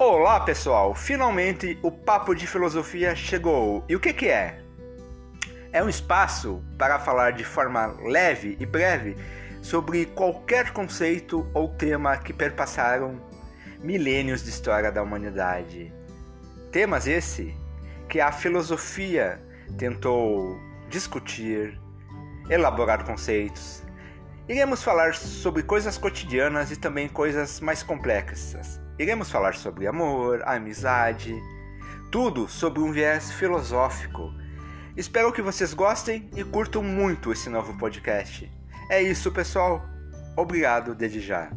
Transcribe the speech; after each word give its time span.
Olá 0.00 0.38
pessoal, 0.38 0.94
finalmente 0.94 1.76
o 1.82 1.90
Papo 1.90 2.32
de 2.32 2.46
Filosofia 2.46 3.16
chegou. 3.16 3.84
E 3.88 3.96
o 3.96 4.00
que, 4.00 4.12
que 4.12 4.28
é? 4.28 4.60
É 5.72 5.82
um 5.82 5.88
espaço 5.88 6.62
para 6.78 7.00
falar 7.00 7.32
de 7.32 7.42
forma 7.42 7.96
leve 8.04 8.56
e 8.60 8.64
breve 8.64 9.16
sobre 9.60 10.06
qualquer 10.06 10.70
conceito 10.70 11.50
ou 11.52 11.70
tema 11.70 12.16
que 12.16 12.32
perpassaram 12.32 13.20
milênios 13.80 14.44
de 14.44 14.50
história 14.50 14.92
da 14.92 15.02
humanidade. 15.02 15.92
Temas 16.70 17.08
esse 17.08 17.52
que 18.08 18.20
a 18.20 18.30
filosofia 18.30 19.42
tentou 19.76 20.60
discutir, 20.88 21.76
elaborar 22.48 23.04
conceitos. 23.04 23.82
Iremos 24.48 24.80
falar 24.80 25.16
sobre 25.16 25.64
coisas 25.64 25.98
cotidianas 25.98 26.70
e 26.70 26.76
também 26.76 27.08
coisas 27.08 27.58
mais 27.58 27.82
complexas. 27.82 28.80
Iremos 28.98 29.30
falar 29.30 29.54
sobre 29.54 29.86
amor, 29.86 30.42
amizade, 30.44 31.32
tudo 32.10 32.48
sobre 32.48 32.80
um 32.80 32.90
viés 32.90 33.30
filosófico. 33.30 34.34
Espero 34.96 35.32
que 35.32 35.40
vocês 35.40 35.72
gostem 35.72 36.28
e 36.34 36.42
curtam 36.42 36.82
muito 36.82 37.30
esse 37.30 37.48
novo 37.48 37.78
podcast. 37.78 38.50
É 38.90 39.00
isso, 39.00 39.30
pessoal. 39.30 39.84
Obrigado 40.36 40.96
desde 40.96 41.20
já. 41.20 41.52